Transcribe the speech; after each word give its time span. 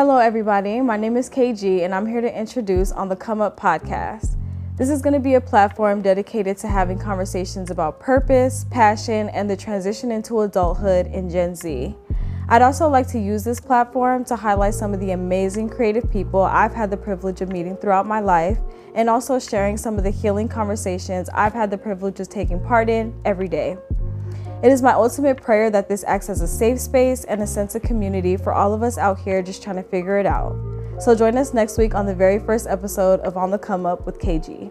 Hello, 0.00 0.16
everybody. 0.16 0.80
My 0.80 0.96
name 0.96 1.18
is 1.18 1.28
KG, 1.28 1.84
and 1.84 1.94
I'm 1.94 2.06
here 2.06 2.22
to 2.22 2.38
introduce 2.38 2.90
on 2.90 3.10
the 3.10 3.16
Come 3.16 3.42
Up 3.42 3.60
podcast. 3.60 4.34
This 4.78 4.88
is 4.88 5.02
going 5.02 5.12
to 5.12 5.20
be 5.20 5.34
a 5.34 5.42
platform 5.42 6.00
dedicated 6.00 6.56
to 6.60 6.68
having 6.68 6.98
conversations 6.98 7.70
about 7.70 8.00
purpose, 8.00 8.64
passion, 8.70 9.28
and 9.28 9.50
the 9.50 9.58
transition 9.58 10.10
into 10.10 10.40
adulthood 10.40 11.08
in 11.08 11.28
Gen 11.28 11.54
Z. 11.54 11.94
I'd 12.48 12.62
also 12.62 12.88
like 12.88 13.08
to 13.08 13.18
use 13.18 13.44
this 13.44 13.60
platform 13.60 14.24
to 14.24 14.36
highlight 14.36 14.72
some 14.72 14.94
of 14.94 15.00
the 15.00 15.10
amazing 15.10 15.68
creative 15.68 16.10
people 16.10 16.40
I've 16.40 16.72
had 16.72 16.90
the 16.90 16.96
privilege 16.96 17.42
of 17.42 17.52
meeting 17.52 17.76
throughout 17.76 18.06
my 18.06 18.20
life 18.20 18.58
and 18.94 19.10
also 19.10 19.38
sharing 19.38 19.76
some 19.76 19.98
of 19.98 20.04
the 20.04 20.10
healing 20.10 20.48
conversations 20.48 21.28
I've 21.34 21.52
had 21.52 21.70
the 21.70 21.76
privilege 21.76 22.20
of 22.20 22.30
taking 22.30 22.58
part 22.64 22.88
in 22.88 23.14
every 23.26 23.48
day. 23.48 23.76
It 24.62 24.70
is 24.70 24.82
my 24.82 24.92
ultimate 24.92 25.40
prayer 25.40 25.70
that 25.70 25.88
this 25.88 26.04
acts 26.06 26.28
as 26.28 26.42
a 26.42 26.46
safe 26.46 26.78
space 26.78 27.24
and 27.24 27.40
a 27.40 27.46
sense 27.46 27.74
of 27.74 27.80
community 27.80 28.36
for 28.36 28.52
all 28.52 28.74
of 28.74 28.82
us 28.82 28.98
out 28.98 29.18
here 29.18 29.40
just 29.40 29.62
trying 29.62 29.76
to 29.76 29.82
figure 29.82 30.18
it 30.18 30.26
out. 30.26 30.54
So 30.98 31.14
join 31.14 31.38
us 31.38 31.54
next 31.54 31.78
week 31.78 31.94
on 31.94 32.04
the 32.04 32.14
very 32.14 32.38
first 32.38 32.66
episode 32.66 33.20
of 33.20 33.38
On 33.38 33.50
the 33.50 33.58
Come 33.58 33.86
Up 33.86 34.04
with 34.04 34.18
KG. 34.18 34.70